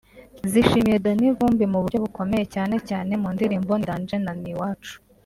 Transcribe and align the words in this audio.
zishimiye 0.51 0.97
Danny 1.05 1.27
Vumbi 1.37 1.65
mu 1.71 1.79
buryo 1.83 1.97
bukomeye 2.05 2.45
cyane 2.53 2.75
cyane 2.89 3.11
mu 3.21 3.29
ndirimbo 3.35 3.71
‘Ni 3.77 3.85
Danger’ 3.87 4.19
na 4.25 4.33
‘Ni 4.41 4.53
uwacu’ 4.57 4.95